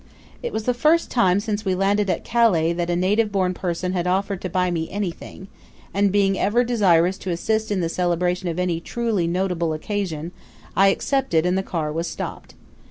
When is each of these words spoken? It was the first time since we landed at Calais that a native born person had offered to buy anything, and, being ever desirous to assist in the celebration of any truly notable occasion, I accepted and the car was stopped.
It 0.41 0.51
was 0.51 0.63
the 0.63 0.73
first 0.73 1.11
time 1.11 1.39
since 1.39 1.63
we 1.63 1.75
landed 1.75 2.09
at 2.09 2.25
Calais 2.25 2.73
that 2.73 2.89
a 2.89 2.95
native 2.95 3.31
born 3.31 3.53
person 3.53 3.93
had 3.93 4.07
offered 4.07 4.41
to 4.41 4.49
buy 4.49 4.67
anything, 4.69 5.47
and, 5.93 6.11
being 6.11 6.39
ever 6.39 6.63
desirous 6.63 7.19
to 7.19 7.29
assist 7.29 7.69
in 7.69 7.81
the 7.81 7.87
celebration 7.87 8.49
of 8.49 8.57
any 8.57 8.79
truly 8.79 9.27
notable 9.27 9.73
occasion, 9.73 10.31
I 10.75 10.87
accepted 10.87 11.45
and 11.45 11.55
the 11.55 11.61
car 11.61 11.91
was 11.91 12.07
stopped. 12.07 12.55